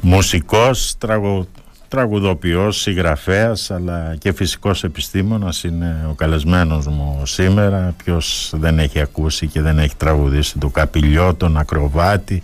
[0.00, 1.48] Μουσικός, τραγου,
[1.88, 9.46] τραγουδοποιός, συγγραφέας αλλά και φυσικός επιστήμονας είναι ο καλεσμένος μου σήμερα ποιος δεν έχει ακούσει
[9.46, 12.42] και δεν έχει τραγουδήσει το Καπηλιό, τον Ακροβάτη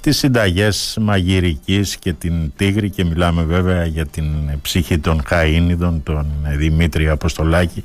[0.00, 4.24] τις συνταγές μαγειρικής και την Τίγρη και μιλάμε βέβαια για την
[4.62, 6.26] ψυχή των Χαΐνιδων τον
[6.56, 7.84] Δημήτρη Αποστολάκη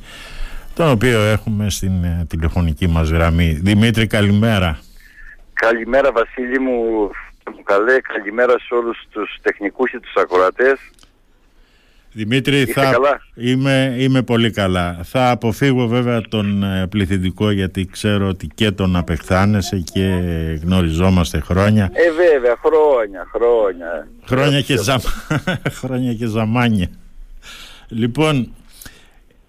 [0.80, 3.60] τον οποίο έχουμε στην ε, τηλεφωνική μας γραμμή.
[3.64, 4.80] Δημήτρη καλημέρα.
[5.54, 7.10] Καλημέρα Βασίλη μου,
[7.56, 10.80] μου καλέ, καλημέρα σε όλους τους τεχνικούς και τους ακροατές.
[12.12, 13.00] Δημήτρη, θα...
[13.36, 15.00] Είμαι, είμαι πολύ καλά.
[15.04, 20.06] Θα αποφύγω βέβαια τον ε, πληθυντικό γιατί ξέρω ότι και τον απεχθάνεσαι και
[20.64, 21.90] γνωριζόμαστε χρόνια.
[21.94, 24.08] Ε, βέβαια, χρόνια, χρόνια.
[24.26, 25.00] Χρόνια και, ζα...
[25.80, 26.90] χρόνια και ζαμάνια.
[27.88, 28.54] Λοιπόν,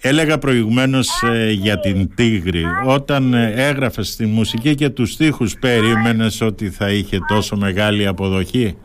[0.00, 2.64] έλεγα προηγουμένως ε, για την Τίγρη.
[2.86, 8.76] Όταν ε, έγραφες τη μουσική και τους στίχους περίμενες ότι θα είχε τόσο μεγάλη αποδοχή;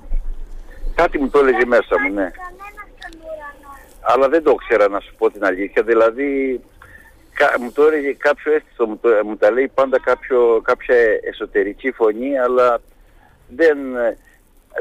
[0.95, 2.31] Κάτι μου το έλεγε μέσα μου, ναι
[4.05, 5.83] αλλά δεν το ξέρα να σου πω την αλήθεια.
[5.83, 6.61] Δηλαδή,
[7.59, 10.95] μου το έλεγε κάποιο αίσθητο, μου, μου τα λέει πάντα κάποιο, κάποια
[11.29, 12.81] εσωτερική φωνή, αλλά
[13.47, 13.77] δεν,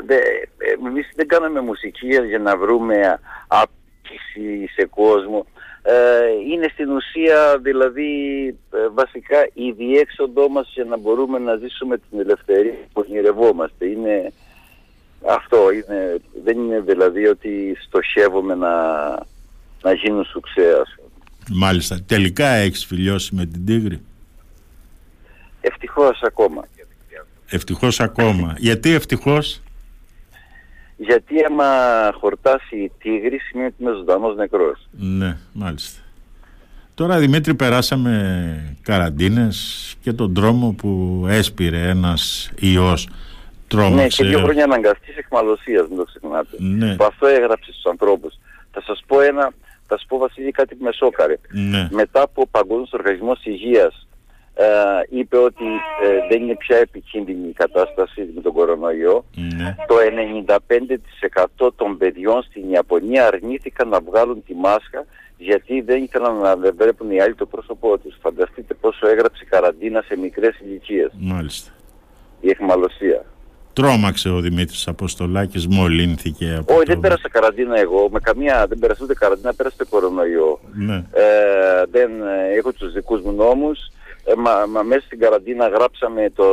[0.06, 0.20] δεν,
[0.86, 3.20] εμείς δεν κάναμε μουσική για να βρούμε
[4.04, 5.46] άπτυξη σε κόσμο.
[5.82, 5.94] Ε,
[6.52, 12.20] είναι στην ουσία δηλαδή ε, βασικά η διέξοδό μας για να μπορούμε να ζήσουμε την
[12.20, 13.86] ελευθερία που ονειρευόμαστε.
[13.86, 14.32] Είναι,
[15.26, 18.74] αυτό είναι, δεν είναι δηλαδή ότι στοχεύομαι να,
[19.82, 20.94] να γίνω σουξέας.
[21.52, 22.02] Μάλιστα.
[22.06, 24.00] Τελικά έχεις φιλιώσει με την Τίγρη;
[25.60, 26.68] Ευτυχώς ακόμα.
[27.46, 28.54] Ευτυχώς ακόμα.
[28.58, 29.62] Γιατί ευτυχώς;
[30.96, 31.64] Γιατί άμα
[32.20, 34.88] χορτάσει η Τίγρη σημαίνει ότι είμαι ζωντανός νεκρός.
[34.90, 36.00] Ναι, μάλιστα.
[36.94, 43.08] Τώρα Δημήτρη περάσαμε καραντίνες και τον δρόμο που έσπηρε ένας ιός
[43.74, 46.56] ναι, και δύο χρόνια αναγκαστής εχμαλωσία, μην το ξεχνάτε.
[46.58, 46.96] Ναι.
[46.96, 48.34] Που αυτό έγραψε στους ανθρώπους.
[48.70, 49.52] Θα σας πω ένα,
[49.86, 51.38] θα σας πω Βασίλη κάτι που με σόκαρε.
[51.50, 51.88] Ναι.
[51.90, 54.06] Μετά από ο Παγκόσμιος Οργανισμός Υγείας
[54.54, 54.64] ε,
[55.08, 55.64] είπε ότι
[56.04, 59.24] ε, δεν είναι πια επικίνδυνη η κατάσταση με τον κορονοϊό.
[59.34, 59.76] Ναι.
[59.86, 59.94] Το
[61.66, 65.06] 95% των παιδιών στην Ιαπωνία αρνήθηκαν να βγάλουν τη μάσκα
[65.36, 68.16] γιατί δεν ήθελαν να δεν βλέπουν οι άλλοι το πρόσωπό τους.
[68.20, 71.10] Φανταστείτε πόσο έγραψε καραντίνα σε μικρές ηλικίες.
[71.18, 71.70] Μάλιστα.
[72.40, 73.24] Η εχμαλωσία.
[73.72, 79.00] Τρόμαξε ο Δημήτρης Αποστολάκης, μολύνθηκε από Όχι, δεν πέρασα καραντίνα εγώ, με καμία, δεν πέρασα
[79.04, 80.60] ούτε καραντίνα, πέρασα το κορονοϊό.
[80.72, 80.94] Ναι.
[80.94, 83.78] Ε, δεν, ε, έχω τους δικούς μου νόμους,
[84.24, 86.44] ε, μα, μα, μέσα στην καραντίνα γράψαμε το,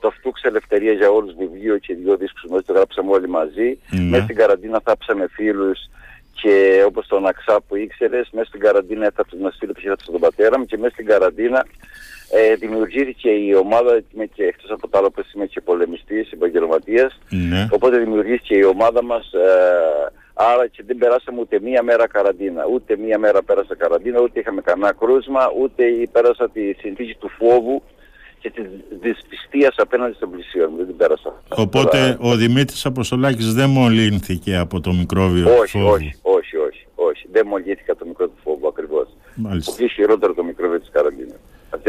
[0.00, 3.78] το Φτούξ Ελευθερία για όλους βιβλίο και δύο δίσκους μας, το γράψαμε όλοι μαζί.
[3.90, 4.02] Ναι.
[4.02, 5.78] Μέσα στην καραντίνα θάψαμε φίλους
[6.40, 10.58] και όπως τον Αξά που ήξερες, μέσα στην καραντίνα έθαψα τον φίλος που τον πατέρα
[10.58, 11.66] μου και μέσα στην καραντίνα
[12.30, 17.18] ε, δημιουργήθηκε η ομάδα, είμαι και εκτός από τα άλλα που είμαι και πολεμιστής, επαγγελματίας,
[17.28, 17.68] ναι.
[17.70, 22.96] οπότε δημιουργήθηκε η ομάδα μας, ε, άρα και δεν περάσαμε ούτε μία μέρα καραντίνα, ούτε
[22.96, 27.82] μία μέρα πέρασα καραντίνα, ούτε είχαμε κανένα κρούσμα, ούτε πέρασα τη συνθήκη του φόβου
[28.40, 28.62] και τη
[29.00, 30.70] δυσπιστίας απέναντι στον πλησίον.
[30.76, 31.42] Δεν την πέρασα.
[31.48, 37.26] Οπότε ο Δημήτρης Αποστολάκης δεν μολύνθηκε από το μικρόβιο όχι, φόβου; Όχι, όχι, όχι, όχι.
[37.32, 39.08] Δεν μολύνθηκε από το μικρόβιο του φόβου ακριβώς.
[39.34, 39.72] Μάλιστα.
[39.76, 41.38] Πολύ χειρότερο το μικρόβιο της καραντίνας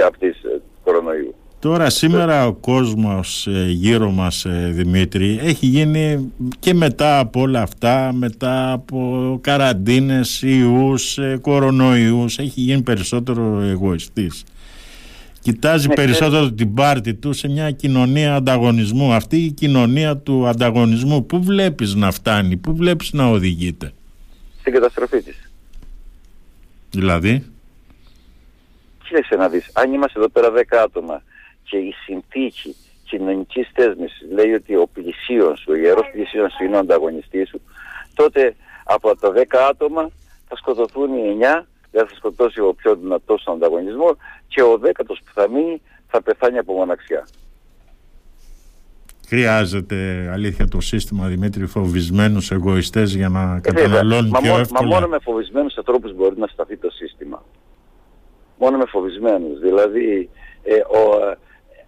[0.08, 1.36] αυτής ε, κορονοϊού.
[1.60, 7.62] Τώρα σήμερα ο κόσμος ε, γύρω μας ε, Δημήτρη έχει γίνει και μετά από όλα
[7.62, 14.44] αυτά, μετά από καραντίνες, ιούς, κορονοϊούς, έχει γίνει περισσότερο εγωιστής.
[15.42, 16.52] Κοιτάζει ναι, περισσότερο ναι.
[16.52, 19.14] την πάρτη του σε μια κοινωνία ανταγωνισμού.
[19.14, 23.94] Αυτή η κοινωνία του ανταγωνισμού πού βλέπεις να φτάνει, πού βλέπεις να οδηγείται;
[24.60, 25.52] Στην καταστροφή της.
[26.90, 27.46] Δηλαδή;
[29.04, 31.22] Κοίταξε να δεις, αν είμαστε εδώ πέρα 10 άτομα
[31.70, 36.76] και η συνθήκη κοινωνικής θέσμης λέει ότι ο πλησίον σου, ο ιερός πλησίον σου είναι
[36.76, 37.62] ο ανταγωνιστής σου,
[38.14, 40.10] τότε από τα 10 άτομα
[40.48, 45.22] θα σκοτωθούν οι 9, δεν θα σκοτώσει ο πιο δυνατός στον ανταγωνισμό και ο δέκατος
[45.26, 47.28] που θα μείνει θα πεθάνει από μοναξιά.
[49.28, 54.88] Χρειάζεται αλήθεια το σύστημα Δημήτρη φοβισμένους εγωιστές για να ε, καταναλώνουν πιο εύκολα.
[54.88, 57.44] Μα μόνο με φοβισμένους ανθρώπους μπορεί να σταθεί το σύστημα
[58.60, 59.60] μόνο με φοβισμένους.
[59.60, 60.30] Δηλαδή
[60.64, 61.02] ε, ο,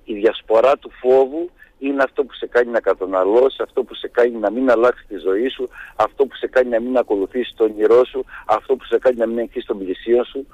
[0.04, 1.50] η διασπορά του φόβου
[1.80, 5.18] είναι αυτό που σε κάνει να καταναλώσεις, αυτό που σε κάνει να μην αλλάξεις τη
[5.18, 8.98] ζωή σου, αυτό που σε κάνει να μην ακολουθήσεις τον όνειρό σου, αυτό που σε
[8.98, 10.48] κάνει να μην εγχύσει τον πλησίο σου.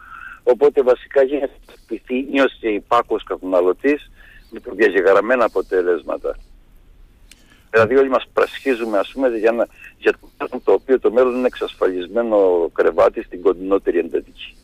[0.43, 1.53] Οπότε βασικά γίνεται
[1.87, 4.11] πυθύνιος και υπάκος καταναλωτής
[4.49, 6.35] με προδιαγεγραμμένα αποτελέσματα.
[7.77, 11.47] Δηλαδή όλοι μας πρασχίζουμε ας πούμε για, να, για το, το οποίο το μέλλον είναι
[11.47, 14.55] εξασφαλισμένο κρεβάτι στην κοντινότερη εντατική.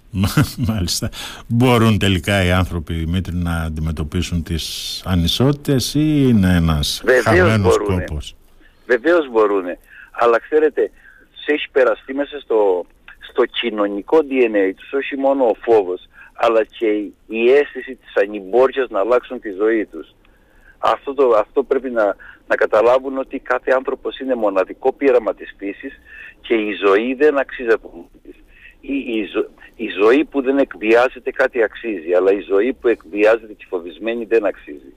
[0.67, 1.09] Μάλιστα.
[1.47, 8.03] Μπορούν τελικά οι άνθρωποι, Δημήτρη, να αντιμετωπίσουν τις ανισότητες ή είναι ένας Βεβαίως χαμένος μπορούνε.
[8.03, 8.35] κόπος.
[8.85, 9.65] Βεβαίως μπορούν.
[10.11, 10.91] Αλλά ξέρετε,
[11.43, 12.85] σε έχει περαστεί μέσα στο,
[13.31, 16.87] στο κοινωνικό DNA τους όχι μόνο ο φόβος, αλλά και
[17.27, 20.07] η, αίσθηση της ανυμπόρκειας να αλλάξουν τη ζωή τους.
[20.83, 22.15] Αυτό, το, αυτό πρέπει να,
[22.47, 25.99] να καταλάβουν ότι κάθε άνθρωπος είναι μοναδικό πείραμα της φύσης
[26.41, 28.09] και η ζωή δεν αξίζει από
[28.81, 29.29] η, η,
[29.75, 34.45] η, ζωή που δεν εκβιάζεται κάτι αξίζει, αλλά η ζωή που εκβιάζεται και φοβισμένη δεν
[34.45, 34.93] αξίζει.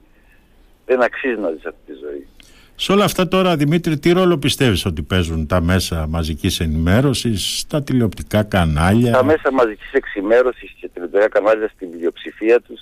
[0.86, 2.26] Δεν αξίζει να ζεις αυτή τη ζωή.
[2.74, 7.82] Σε όλα αυτά τώρα, Δημήτρη, τι ρόλο πιστεύεις ότι παίζουν τα μέσα μαζικής ενημέρωσης, τα
[7.82, 12.80] τηλεοπτικά κανάλια; Τα μέσα μαζικής εξημέρωσης και τηλεοπτικά κανάλια στην πλειοψηφία τους.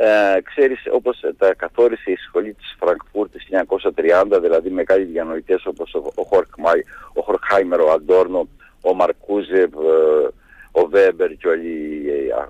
[0.00, 6.12] Ε, ξέρεις, όπως τα καθόρισε η σχολή της Φραγκφούρτης 1930, δηλαδή μεγάλοι διανοητές όπως ο,
[6.14, 6.80] ο, Χορκμάι,
[7.12, 8.48] ο Χορκχάιμερ, ο Αντόρνο,
[8.80, 10.28] ο Μαρκούζεβ, ε,
[10.70, 12.02] ο Βέμπερ και όλοι,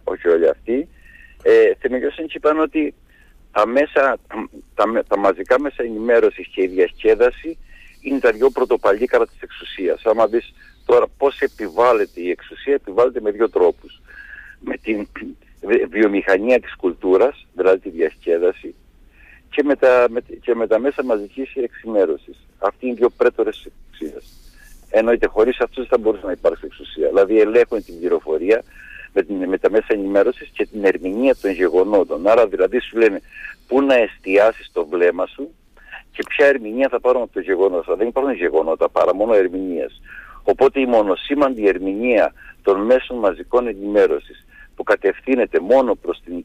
[0.04, 0.88] όχι όλοι αυτοί,
[1.42, 2.94] ε, θεμελιώσαν και είπαν ότι
[3.52, 4.18] τα, μέσα,
[4.74, 7.58] τα, τα μαζικά μέσα ενημέρωσης και η διασκέδαση
[8.00, 10.04] είναι τα δυο πρωτοπαλίκαρα της εξουσίας.
[10.04, 10.54] Άμα δεις
[10.84, 14.00] τώρα πώς επιβάλλεται η εξουσία, επιβάλλεται με δύο τρόπους.
[14.60, 15.08] Με την
[15.90, 18.74] βιομηχανία της κουλτούρας, δηλαδή τη διασκέδαση,
[19.50, 22.36] και με τα, με, και με τα μέσα μαζικής εξημέρωσης.
[22.58, 24.24] Αυτοί είναι οι δύο πρέτορες της εξουσίας.
[24.90, 27.08] Εννοείται χωρίς αυτούς δεν θα μπορούσε να υπάρξει εξουσία.
[27.08, 28.62] Δηλαδή ελέγχουν την πληροφορία,
[29.12, 32.26] με, την, με τα μέσα ενημέρωσης και την ερμηνεία των γεγονότων.
[32.26, 33.20] Άρα δηλαδή σου λένε
[33.66, 35.54] πού να εστιάσεις το βλέμμα σου
[36.10, 37.86] και ποια ερμηνεία θα πάρουμε από το γεγονός.
[37.96, 40.00] Δεν υπάρχουν γεγονότα παρά μόνο ερμηνείες.
[40.42, 42.32] Οπότε η μονοσήμαντη ερμηνεία
[42.62, 44.46] των μέσων μαζικών ενημέρωσης
[44.78, 46.44] που κατευθύνεται μόνο προς την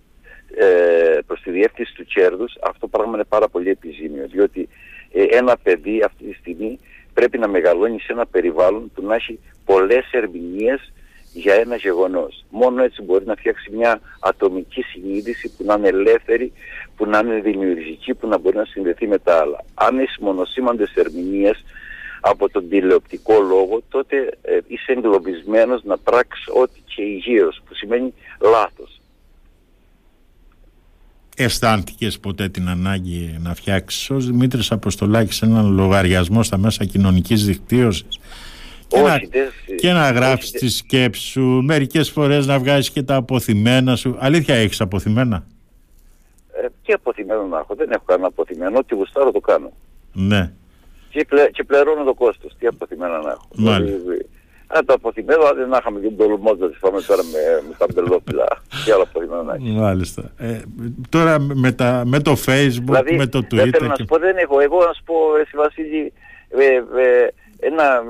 [0.55, 4.69] ε, προς τη διεύθυνση του κέρδους, αυτό πράγμα είναι πάρα πολύ επιζήμιο, διότι
[5.11, 6.79] ε, ένα παιδί αυτή τη στιγμή
[7.13, 10.93] πρέπει να μεγαλώνει σε ένα περιβάλλον που να έχει πολλές ερμηνείες
[11.33, 12.45] για ένα γεγονός.
[12.49, 16.53] Μόνο έτσι μπορεί να φτιάξει μια ατομική συνείδηση που να είναι ελεύθερη,
[16.95, 19.65] που να είναι δημιουργική, που να μπορεί να συνδεθεί με τα άλλα.
[19.73, 21.63] Αν έχει μονοσήμαντες ερμηνείες
[22.21, 28.12] από τον τηλεοπτικό λόγο, τότε ε, είσαι εγκλωβισμένος να πράξεις ό,τι και υγείως, που σημαίνει
[31.35, 38.19] Αισθάνθηκες ποτέ την ανάγκη να φτιάξεις; Ως Δημήτρης Αποστολάκης έναν λογαριασμό στα μέσα κοινωνικής δικτύωσης
[38.87, 39.19] και, να,
[39.75, 44.15] και να γράφεις τη σκέψη σου, μερικές φορές να βγάζεις και τα αποθυμένα σου.
[44.19, 45.45] Αλήθεια έχεις αποθυμένα;
[46.63, 49.71] Ε, τι αποθυμένο να έχω, δεν έχω κανένα αποθυμένο, ό,τι γουστάρω το κάνω.
[50.13, 50.51] Ναι.
[51.09, 53.47] Και, πλε, και πληρώνω το κόστος, τι αποθυμένα να έχω.
[53.55, 53.97] Μάλιστα.
[53.97, 54.25] Δηλαδή,
[54.73, 57.85] αν το αποθυμένο, δεν να είχαμε και τον τολμό να πάμε τώρα με, με τα
[57.93, 58.47] μπελόπιλα.
[58.85, 59.69] Τι άλλο αποθυμένο να έχει.
[59.69, 60.31] Μάλιστα.
[60.37, 60.61] Ε,
[61.09, 63.55] τώρα με, τα, με το facebook, δηλαδή, με το twitter.
[63.55, 64.59] Δεν θέλω να σου πω, δεν έχω.
[64.59, 66.13] Εγώ να σου πω, εσύ Βασίλη,
[66.49, 67.27] ε, ε,
[67.59, 68.03] ένα,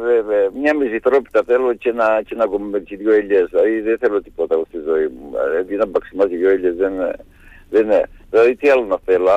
[0.61, 3.47] μια μυζητρόπιτα θέλω και να, και να με τις δυο ελιές.
[3.49, 5.31] Δηλαδή δεν θέλω τίποτα από στη ζωή μου.
[5.49, 6.93] Δηλαδή να μπαξιμάζει δυο ελιές δεν,
[7.69, 8.03] δεν είναι.
[8.29, 9.29] Δηλαδή τι άλλο να θέλω.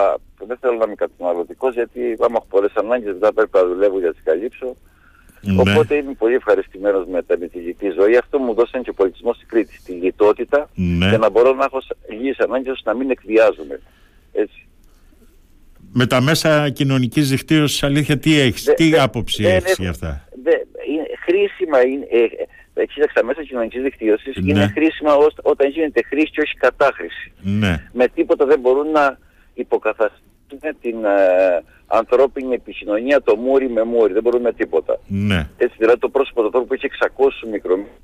[0.46, 4.06] Δεν θέλω να είμαι καταναλωτικός γιατί άμα έχω πολλές ανάγκες δεν πρέπει να δουλεύω για
[4.06, 4.76] να τις καλύψω.
[5.46, 5.60] Ναι.
[5.60, 8.16] Οπότε είμαι πολύ ευχαριστημένος με, τα, με τη γητή ζωή.
[8.16, 9.80] Αυτό μου δώσανε και ο πολιτισμός στην Κρήτη.
[9.84, 11.10] Τη λιτότητα ναι.
[11.10, 13.80] και να μπορώ να έχω λίγες ανάγκες ώστε να μην εκβιάζομαι.
[14.32, 14.66] Έτσι
[15.98, 20.50] με τα μέσα κοινωνικής δικτύωσης αλήθεια τι έχεις, τι άποψη δε, έχεις για αυτά; Δε,
[20.90, 24.50] είναι, χρήσιμα είναι, ε, ε, κοίταξε, τα μέσα κοινωνικής δικτύωσης ναι.
[24.50, 27.32] είναι χρήσιμα ως, όταν γίνεται χρήση και όχι κατάχρηση.
[27.42, 27.88] Ναι.
[27.92, 29.18] Με τίποτα δεν μπορούν να
[29.54, 30.24] υποκαταστήσουν
[30.80, 35.00] την ε, ανθρώπινη επικοινωνία το μούρι με μούρι, δεν μπορούν με τίποτα.
[35.06, 35.48] Ναι.
[35.56, 36.86] Έτσι δηλαδή το πρόσωπο του ανθρώπου έχει
[37.44, 37.94] 600 μικρομέτρους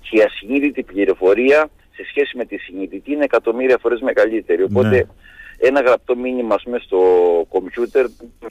[0.00, 4.62] και η ασυνείδητη πληροφορία σε σχέση με τη συνειδητή είναι εκατομμύρια φορές μεγαλύτερη.
[4.62, 5.02] Οπότε ναι
[5.66, 6.98] ένα γραπτό μήνυμα μέσα στο
[7.48, 8.06] κομπιούτερ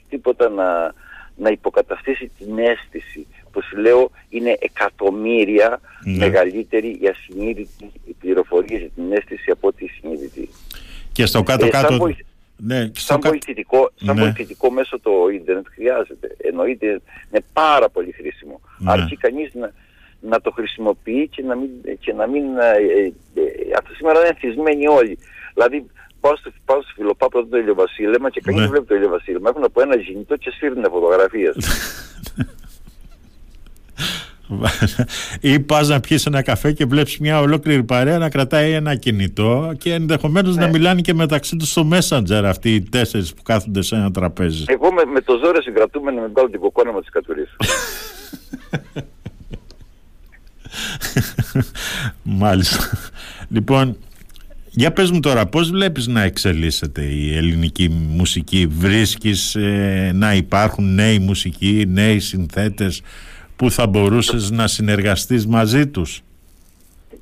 [0.10, 0.94] τίποτα να,
[1.36, 6.17] να υποκαταστήσει την αίσθηση που σου λέω είναι εκατομμύρια ναι.
[6.17, 10.50] μεγαλύτερη η ασυνείδητη πληροφορία για την αίσθηση από τη συνείδητη.
[11.12, 11.94] Και στο κάτω-κάτω...
[11.94, 12.25] Ε, σαν,
[12.63, 14.22] ναι, σαν, βοηθητικό, σαν ναι.
[14.22, 16.36] βοηθητικό μέσω το ίντερνετ χρειάζεται.
[16.38, 16.86] Εννοείται
[17.32, 18.62] είναι πάρα πολύ χρήσιμο.
[18.77, 18.91] Ναι.
[18.91, 19.72] Αρκεί κανείς να,
[20.20, 21.70] να το χρησιμοποιεί και να μην...
[22.00, 23.06] Και να μην ε, ε,
[23.41, 23.44] ε,
[23.77, 25.18] αυτό σήμερα είναι θυσμένοι όλοι.
[25.53, 25.86] Δηλαδή
[26.20, 28.65] πάω στο, πάω στο φιλοπάπλο το ηλιοβασίλεμα και κανείς ναι.
[28.65, 29.50] δεν βλέπει το ηλιοβασίλεμα.
[29.50, 31.56] Έχουν από ένα κινητό και σφύρνουν φωτογραφίες.
[35.39, 39.72] ή πας να πιεις ένα καφέ και βλέπεις μια ολόκληρη παρέα να κρατάει ένα κινητό
[39.77, 40.62] και ενδεχομένως ναι.
[40.65, 44.63] να μιλάνε και μεταξύ τους στο Messenger αυτοί οι τέσσερις που κάθονται σε ένα τραπέζι.
[44.67, 47.55] Εγώ με, με το ζόρι συγκρατούμε να με βγάλω την κοκόνα μου της κατουρίσω.
[52.24, 52.89] Μάλιστα.
[53.50, 53.98] Λοιπόν,
[54.74, 60.93] για πες μου τώρα, πώς βλέπεις να εξελίσσεται η ελληνική μουσική, βρίσκεις ε, να υπάρχουν
[60.93, 63.01] νέοι μουσικοί, νέοι συνθέτες;
[63.62, 66.22] Που θα μπορούσες να συνεργαστείς μαζί τους.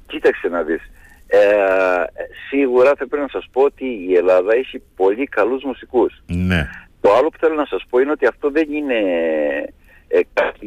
[0.07, 0.81] Κοίταξε να δεις.
[1.27, 1.39] Ε,
[2.49, 6.21] σίγουρα θα πρέπει να σας πω ότι η Ελλάδα έχει πολύ καλούς μουσικούς.
[6.25, 6.69] Ναι.
[7.01, 8.99] Το άλλο που θέλω να σας πω είναι ότι αυτό δεν είναι
[10.07, 10.19] ε,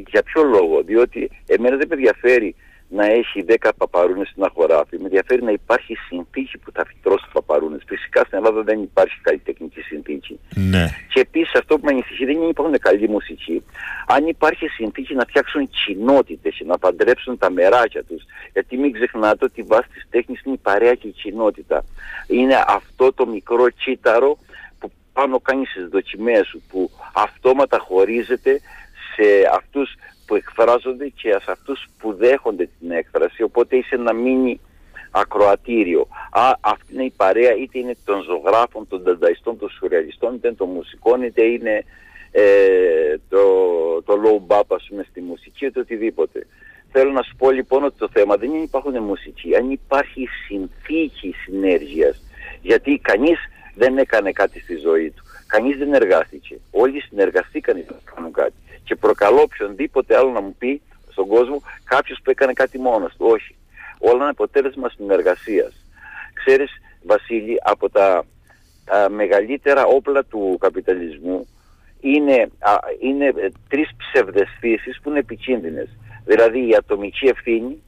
[0.06, 2.54] για ποιο λόγο, διότι εμένα δεν με ενδιαφέρει
[2.88, 4.84] να έχει 10 παπαρούνες στην αγορά.
[4.90, 7.82] Με ενδιαφέρει να υπάρχει συνθήκη που θα φυτρώσει παπαρούνες.
[7.86, 9.61] Φυσικά στην Ελλάδα δεν υπάρχει καλλιτεχνική
[10.02, 10.40] συνθήκη.
[10.54, 10.88] Ναι.
[11.12, 13.62] Και επίσης αυτό που με ανησυχεί δεν είναι υπάρχουν καλή μουσική.
[14.06, 18.22] Αν υπάρχει συνθήκη να φτιάξουν κοινότητες και να παντρέψουν τα μεράκια τους.
[18.52, 21.84] Γιατί μην ξεχνάτε ότι η βάση της τέχνης είναι η παρέα και η κοινότητα.
[22.26, 24.38] Είναι αυτό το μικρό κύτταρο
[24.78, 28.60] που πάνω κάνει στις δοκιμές σου, που αυτόματα χωρίζεται
[29.14, 29.94] σε αυτούς
[30.26, 34.60] που εκφράζονται και σε αυτούς που δέχονται την έκφραση, οπότε είσαι ένα μίνι
[35.12, 36.06] ακροατήριο.
[36.30, 40.56] Α, αυτή είναι η παρέα, είτε είναι των ζωγράφων, των δανταϊστών, των σουρεαλιστών, είτε είναι
[40.56, 41.84] των μουσικών, είτε είναι
[42.30, 43.42] ε, το,
[44.02, 46.46] το low bap, ας πούμε, στη μουσική, είτε οτιδήποτε.
[46.92, 51.34] Θέλω να σου πω λοιπόν ότι το θέμα δεν είναι υπάρχουν μουσική, αν υπάρχει συνθήκη
[51.44, 52.22] συνέργειας,
[52.62, 53.38] γιατί κανείς
[53.74, 55.22] δεν έκανε κάτι στη ζωή του.
[55.46, 56.58] Κανείς δεν εργάστηκε.
[56.70, 58.54] Όλοι συνεργαστήκαν για να κάνουν κάτι
[58.84, 63.26] και προκαλώ οποιονδήποτε άλλο να μου πει στον κόσμο κάποιος που έκανε κάτι μόνος του.
[63.26, 63.54] Όχι.
[64.04, 65.72] Όλα είναι αποτέλεσμα συνεργασίας.
[66.32, 66.70] Ξέρεις
[67.02, 68.24] Βασίλη από τα,
[69.10, 71.46] μεγαλύτερα όπλα του καπιταλισμού
[72.00, 75.88] είναι, α, είναι ε, τρεις ψευδεστήσεις που είναι επικίνδυνες.
[76.24, 77.82] Δηλαδή η ατομική ευθύνη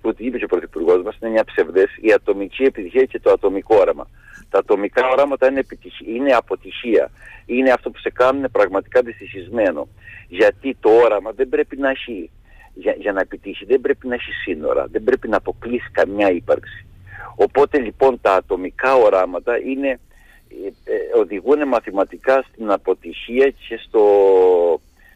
[0.00, 3.30] που την είπε και ο Πρωθυπουργός μας είναι μια ψευδέση, η ατομική επιτυχία και το
[3.30, 4.06] ατομικό όραμα.
[4.50, 5.66] Τα ατομικά οράματα είναι,
[6.06, 7.10] είναι αποτυχία.
[7.46, 9.88] Είναι αυτό που σε κάνουν πραγματικά δυστυχισμένο.
[10.28, 12.30] Γιατί το όραμα δεν πρέπει να έχει,
[12.74, 16.86] για, για να επιτύχει, δεν πρέπει να έχει σύνορα, δεν πρέπει να αποκλείσει καμιά ύπαρξη.
[17.34, 24.04] Οπότε λοιπόν τα ατομικά οράματα είναι, ε, ε, οδηγούν μαθηματικά στην αποτυχία και στο,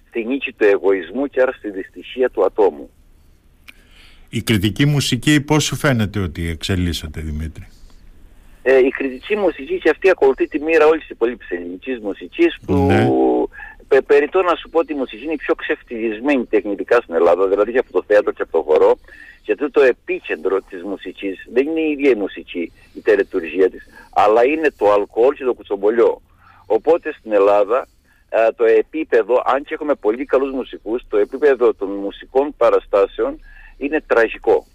[0.09, 2.91] στη νίκη του εγωισμού και άρα στη δυστυχία του ατόμου.
[4.29, 7.69] Η κριτική μουσική πώς σου φαίνεται ότι εξελίσσεται Δημήτρη;
[8.63, 12.75] Ε, η κριτική μουσική και αυτή ακολουθεί τη μοίρα όλης της υπολείπης ελληνικής μουσικής που
[12.75, 13.09] ναι.
[13.89, 17.49] Πε, περιττώ να σου πω ότι η μουσική είναι η πιο ξεφτυλισμένη τεχνητικά στην Ελλάδα,
[17.49, 18.99] δηλαδή και από το θέατρο και από το χορό,
[19.43, 24.45] γιατί το επίκεντρο της μουσικής δεν είναι η ίδια η μουσική, η τελετουργία της, αλλά
[24.45, 26.21] είναι το αλκοόλ και το κουτσομπολιό.
[26.67, 27.89] Οπότε στην Ελλάδα
[28.29, 33.41] ε, το επίπεδο, αν και έχουμε πολύ καλούς μουσικούς, το επίπεδο των μουσικών παραστάσεων
[33.77, 34.67] είναι τραγικό.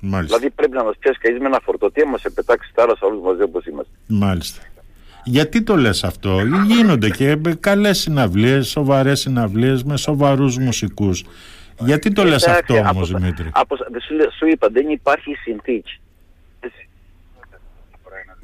[0.00, 0.36] Μάλιστα.
[0.36, 3.42] Δηλαδή πρέπει να μας πιάσει κανείς με ένα φορτωτή να μας πετάξει θάλασσα όλους μαζί
[3.42, 3.92] όπως είμαστε.
[4.06, 4.62] Μάλιστα.
[5.28, 11.24] Γιατί το λες αυτό, γίνονται και καλές συναυλίες, σοβαρές συναυλίες με σοβαρούς μουσικούς.
[11.78, 16.00] Γιατί το λες αυτό όμως Δημήτρη; Από, σου, σου είπα δεν υπάρχει συνθήκη.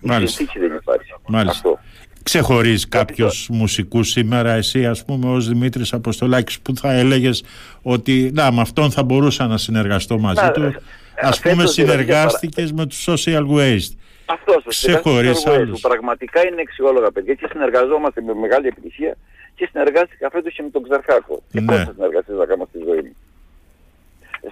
[0.00, 0.36] Μάλιστα.
[0.36, 1.14] συνθήκη δεν υπάρχει.
[1.26, 1.56] Μάλιστα.
[1.56, 1.78] Αυτό.
[2.22, 7.44] Ξεχωρίζει κάποιος μουσικούς σήμερα, εσύ, ας πούμε, ως Δημήτρης Αποστολάκης, που θα έλεγες
[7.82, 10.74] ότι να, με αυτόν θα μπορούσα να συνεργαστώ μαζί του.
[11.20, 13.96] Α πούμε, συνεργάστηκες με τους social waste.
[14.26, 15.80] Αυτός Ξεχωρίζει άλλους.
[15.80, 19.16] Πραγματικά είναι αξιόλογα παιδιά και συνεργαζόμαστε με μεγάλη επιτυχία
[19.54, 21.42] και συνεργάστηκα φέτος και με τον Ξαρχάκο.
[21.52, 21.66] Και ναι.
[21.66, 23.16] πόσε συνεργασίε θα κάνω στη ζωή μου.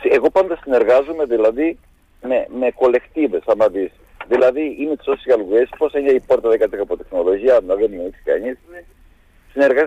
[0.03, 1.79] Εγώ πάντα συνεργάζομαι δηλαδή
[2.23, 3.91] με, με κολεκτίβες, άμα δεις.
[4.29, 8.11] Δηλαδή είμαι το social waste, πώς είναι η πόρτα 10 από τεχνολογία, να δεν είναι
[8.25, 8.59] κανείς.
[9.53, 9.83] Συνεργα...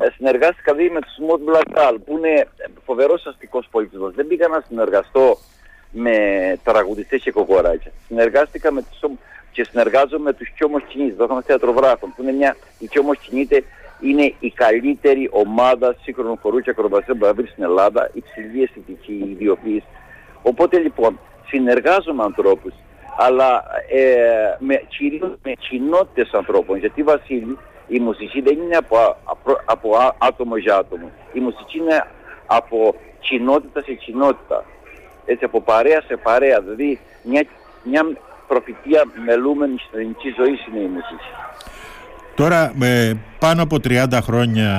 [0.00, 2.48] Ε, συνεργάστηκα δηλαδή με τους Smooth Black που είναι
[2.84, 4.14] φοβερός αστικός πολιτισμός.
[4.14, 5.38] Δεν πήγα να συνεργαστώ
[5.90, 6.16] με
[6.64, 7.90] τραγουδιστές και κοκοράκια.
[8.06, 9.10] Συνεργάστηκα με τους,
[9.52, 13.64] και συνεργάζομαι με τους Κιόμος Κινήτες, το είχαμε θεατρογράφων, που είναι μια, η Κιόμος Κινήτε
[14.00, 19.28] είναι η καλύτερη ομάδα σύγχρονων χορού και ακροβασίων που θα βρει στην Ελλάδα, υψηλή αισθητική
[19.30, 19.86] ιδιοποίηση.
[20.42, 22.72] Οπότε λοιπόν, συνεργάζομαι με ανθρώπους,
[23.16, 29.60] αλλά ε, με, κυρίως με κοινότητες ανθρώπων, γιατί Βασίλη, η μουσική δεν είναι από, από,
[29.64, 31.10] από άτομο για άτομο.
[31.32, 32.06] Η μουσική είναι
[32.46, 34.64] από κοινότητα σε κοινότητα
[35.28, 36.60] έτσι από παρέα σε παρέα.
[36.60, 37.44] Δηλαδή μια,
[37.82, 38.02] μια
[38.46, 41.30] προφητεία μελούμενη στην ελληνική ζωή είναι η μουσική.
[42.34, 44.70] Τώρα με πάνω από 30 χρόνια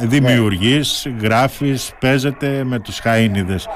[0.00, 1.26] ε, δημιουργείς, ναι.
[1.26, 3.68] γράφεις, παίζετε με τους χαΐνιδες.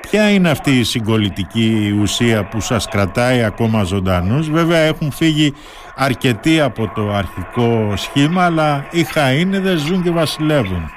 [0.00, 5.54] Ποια είναι αυτή η συγκολητική ουσία που σας κρατάει ακόμα ζωντανούς; Βέβαια έχουν φύγει
[5.96, 10.90] αρκετοί από το αρχικό σχήμα, αλλά οι χαΐνιδες ζουν και βασιλεύουν.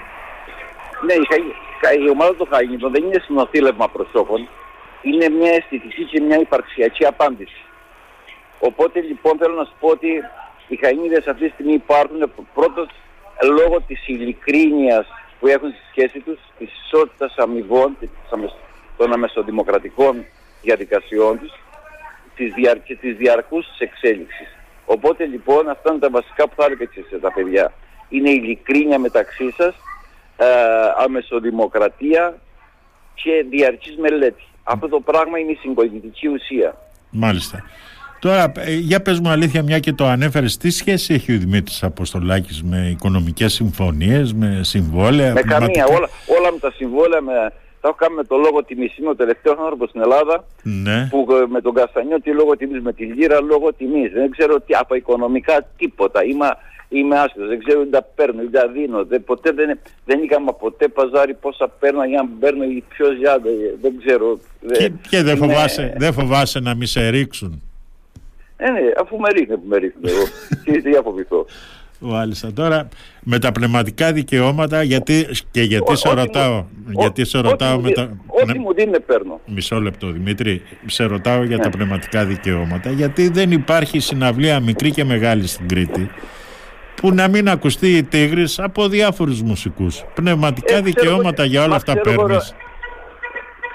[1.05, 1.52] Ναι, οι,
[1.91, 4.47] η ομάδα των Χαγινίδων δεν είναι συνοθήλευμα προσώπων,
[5.01, 7.61] είναι μια αισθητική και μια υπαρξιακή απάντηση.
[8.59, 10.23] Οπότε λοιπόν θέλω να σου πω ότι
[10.67, 12.87] οι Χαϊνίδες αυτή τη στιγμή υπάρχουν πρώτος
[13.43, 15.07] λόγω της ειλικρίνειας
[15.39, 17.97] που έχουν στη σχέση τους, της ισότητας αμοιβών
[18.97, 20.25] των αμεσοδημοκρατικών
[20.61, 21.53] διαδικασιών τους
[22.35, 24.47] της δια, και της διαρκούς της εξέλιξης.
[24.85, 27.73] Οπότε λοιπόν αυτά είναι τα βασικά που θα έλεγα και σε τα παιδιά.
[28.09, 29.92] Είναι η ειλικρίνεια μεταξύ σας ε,
[31.03, 32.35] αμεσοδημοκρατία
[33.13, 34.43] και διαρκής μελέτη.
[34.63, 36.75] Αυτό το πράγμα είναι η συγκολητική ουσία.
[37.09, 37.63] Μάλιστα.
[38.19, 41.83] Τώρα, ε, για πες μου αλήθεια, μια και το ανέφερες, τι σχέση έχει ο Δημήτρης
[41.83, 45.33] Αποστολάκης με οικονομικές συμφωνίες, με συμβόλαια.
[45.33, 47.33] Με καμία, όλα, όλα με τα συμβόλαια, με,
[47.81, 48.93] τα έχω κάνει με το λόγο τιμή.
[48.99, 51.07] Είμαι ο τελευταίος άνθρωπος στην Ελλάδα ναι.
[51.09, 54.11] που ε, με τον Καστανιώτη λόγω τιμής, με τη Λύρα λόγω τιμής.
[54.11, 56.23] Δεν ξέρω τι, από οικονομικά τίποτα.
[56.23, 56.57] Είμαι,
[56.93, 59.05] είμαι άσχετος, δεν ξέρω τι τα παίρνω, τι τα δίνω.
[59.05, 63.41] Δεν, ποτέ δεν, δεν είχαμε ποτέ παζάρι πόσα παίρνω για να παίρνω ή ποιος για.
[63.81, 64.39] Δεν ξέρω.
[64.71, 67.61] Και, και δεν, φοβάσαι, δεν φοβάσαι να μη σε ρίξουν.
[68.57, 70.23] Ε, ναι, αφού με ρίχνει που με ρίχνει εγώ.
[70.63, 71.45] τι, τι αποβηθώ.
[71.99, 72.53] Μάλιστα.
[72.53, 72.87] Τώρα
[73.21, 76.65] με τα πνευματικά δικαιώματα, γιατί, και γιατί σε ρωτάω.
[76.89, 78.17] γιατί σε ρωτάω με τα.
[78.27, 79.39] Ό,τι μου δίνει, παίρνω.
[79.45, 80.61] Μισό λεπτό, Δημήτρη.
[80.85, 86.09] Σε ρωτάω για τα πνευματικά δικαιώματα, γιατί δεν υπάρχει συναυλία μικρή και μεγάλη στην Κρήτη
[87.03, 90.03] που να μην ακουστεί η Τίγρης από διάφορους μουσικούς.
[90.13, 92.55] Πνευματικά δικαιώματα για όλα αυτά παίρνεις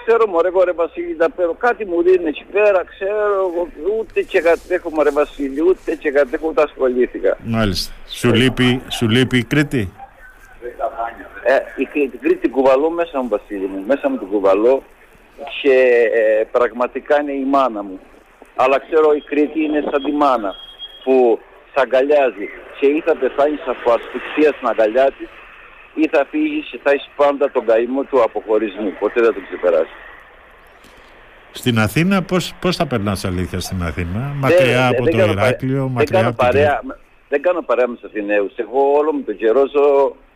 [0.09, 3.53] ξέρω μωρέ εγώ ρε Βασίλη να παίρνω, κάτι μου δίνει εκεί πέρα, ξέρω,
[3.99, 7.37] ούτε και κατέχω μωρέ Βασίλη, ούτε και κατέχω, ούτε ασχολήθηκα.
[7.45, 7.93] Μάλιστα.
[8.07, 9.93] Σου λείπει, σου λείπει η Κρήτη;
[11.45, 14.83] Ε, η, την Κρήτη κουβαλώ μέσα μου Βασίλη μου, μέσα μου την κουβαλώ
[15.63, 15.75] και
[16.13, 18.01] ε, πραγματικά είναι η μάνα μου.
[18.57, 20.55] Αλλά ξέρω η Κρήτη είναι σαν τη μάνα
[21.05, 21.48] που σ'
[21.81, 22.47] αγκαλιάζει
[22.79, 25.29] και ή θα πεθάνεις από ασφυξίας στην αγκαλιά της
[25.95, 28.93] ή θα φύγεις και θα έχεις πάντα τον καημό του αποχωρισμού.
[28.99, 29.97] Ποτέ δεν το ξεπεράσει.
[31.53, 36.43] Στην Αθήνα πώς, πώς θα περνάς αλήθεια στην Αθήνα, μακριά από το Ηράκλειο, μακριά από
[36.43, 36.49] το...
[37.29, 38.53] Δεν κάνω παρέα με τους Αθηναίους.
[38.57, 40.28] Εγώ όλο με τον καιρό ζω ε,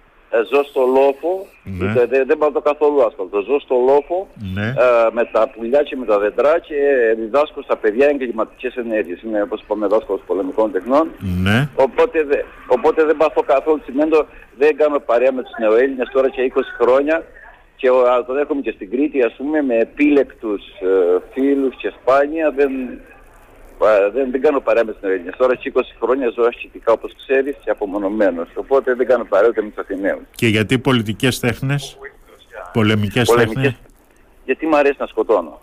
[0.50, 1.92] ζω στο λόφο, ναι.
[1.92, 4.66] δεν, δεν, δεν πάω το καθόλου άσφαλτο, ζω στο λόφο ναι.
[4.66, 6.76] ε, με τα πουλιά και με τα δέντρα και
[7.18, 9.22] διδάσκω στα παιδιά εγκληματικές ενέργειες.
[9.22, 11.08] Είμαι όπως είπαμε δάσκαλος πολεμικών τεχνών.
[11.42, 11.68] Ναι.
[11.74, 14.26] Οπότε, δε, οπότε δεν πάθω καθόλου τσιμέντο,
[14.58, 17.24] δεν κάνω παρέα με τους νεοέλληνες τώρα και 20 χρόνια
[17.76, 17.88] και
[18.26, 22.70] το δέχομαι και στην Κρήτη ας πούμε με επίλεκτους ε, φίλους και σπάνια δεν,
[24.12, 27.70] δεν, δεν κάνω παρέα με την Τώρα έχει 20 χρόνια ζω αρχιτικά όπως ξέρεις και
[27.70, 28.48] απομονωμένος.
[28.54, 30.22] Οπότε δεν κάνω παρέα ούτε με τους Αθηναίους.
[30.34, 31.98] Και γιατί πολιτικές τέχνες,
[32.72, 33.74] πολεμικές, πολεμικές τέχνες;
[34.44, 35.60] Γιατί μου αρέσει να σκοτώνω.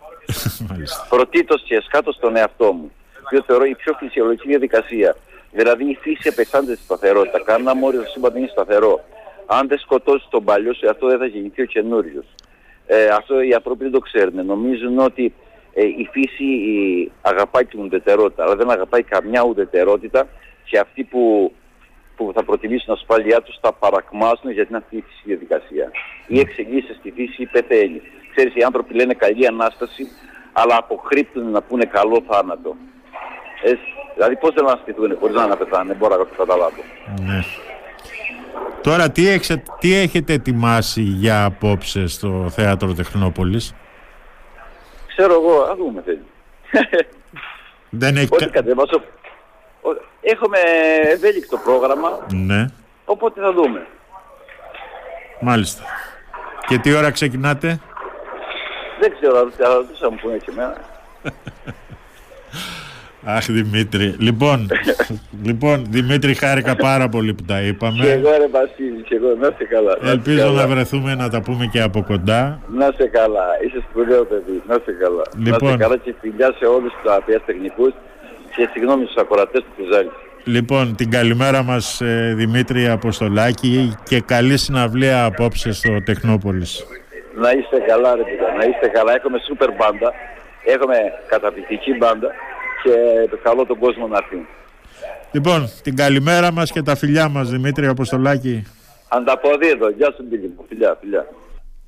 [1.09, 2.91] Πρωτήτως και σκάτω στον εαυτό μου.
[3.29, 5.15] Διότι θεωρώ η πιο φυσιολογική διαδικασία.
[5.51, 7.41] Δηλαδή η φύση επεξάνεται στη σταθερότητα.
[7.43, 9.03] Κανένα μόριο στο σύμπαν είναι σταθερό.
[9.45, 12.25] Αν δεν σκοτώσει τον παλιό σου, αυτό δεν θα γεννηθεί ο καινούριος.
[12.85, 14.45] Ε, αυτό οι άνθρωποι δεν το ξέρουν.
[14.45, 15.33] Νομίζουν ότι
[15.73, 20.27] ε, η φύση η, αγαπάει την ουδετερότητα, αλλά δεν αγαπάει καμιά ουδετερότητα
[20.63, 21.53] και αυτοί που,
[22.15, 25.91] που θα προτιμήσουν ασφάλειά τους θα παρακμάσουν γιατί είναι αυτή η φυσική διαδικασία.
[26.27, 28.01] Ή εξελίσσεται στη φύση ή πεθαίνει.
[28.35, 30.07] Ξέρεις, οι άνθρωποι λένε καλή Ανάσταση,
[30.53, 32.75] αλλά αποκρύπτουν να πούνε καλό θάνατο.
[33.63, 33.71] Ε,
[34.13, 36.81] δηλαδή πώς δεν αναστηθούν χωρίς να αναπεθάνε, δεν μπορώ να το καταλάβω.
[37.21, 37.39] Ναι.
[38.81, 43.73] Τώρα τι, έχετε, τι έχετε ετοιμάσει για απόψε στο Θέατρο Τεχνόπολης;
[45.19, 46.25] Ξέρω εγώ, α δούμε θέλει.
[47.89, 48.27] Δεν έχει...
[48.31, 49.01] Όχι κατεβάσω.
[50.21, 50.57] Έχουμε
[51.01, 52.25] ευέλικτο πρόγραμμα.
[52.33, 52.65] Ναι.
[53.05, 53.87] Οπότε θα δούμε.
[55.41, 55.83] Μάλιστα.
[56.67, 57.79] Και τι ώρα ξεκινάτε?
[58.99, 59.51] Δεν ξέρω, αλλά
[59.99, 60.77] θα μου πούνε και εμένα.
[63.23, 64.15] Αχ Δημήτρη.
[64.19, 64.67] Λοιπόν,
[65.43, 68.03] λοιπόν, Δημήτρη χάρηκα πάρα πολύ που τα είπαμε.
[68.03, 70.11] Και εγώ ρε Βασίλη, και εγώ, να είσαι καλά.
[70.11, 72.59] Ελπίζω να, βρεθούμε να τα πούμε και από κοντά.
[72.67, 75.23] Να είσαι καλά, είσαι σπουδαίο παιδί, να είσαι καλά.
[75.35, 75.43] Λοιπόν.
[75.43, 75.77] Να είσαι λοιπόν.
[75.77, 77.93] καλά και φιλιά σε όλους τους απιάς τεχνικούς
[78.55, 80.11] και συγγνώμη στους ακροατές του Κουζάλης.
[80.43, 86.85] Λοιπόν, την καλημέρα μας ε, Δημήτρη Αποστολάκη και καλή συναυλία απόψε στο Τεχνόπολης.
[87.35, 89.15] Να είστε καλά ρε παιδιά, να είστε καλά.
[89.15, 90.13] Έχουμε σούπερ μπάντα,
[90.65, 90.95] έχουμε
[91.27, 92.29] καταπληκτική μπάντα
[92.83, 94.47] και καλό τον κόσμο να έρθει.
[95.31, 98.63] Λοιπόν, την καλημέρα μας και τα φιλιά μας Δημήτρη Αποστολάκη.
[99.07, 99.89] Ανταποδίδω.
[99.89, 100.65] Γεια σου Μπίλη μου.
[100.67, 101.27] Φιλιά, φιλιά.